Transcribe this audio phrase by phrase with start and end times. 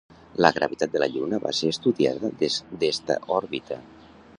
[0.45, 3.83] La gravetat de la Lluna va ser estudiada des d'esta òrbita.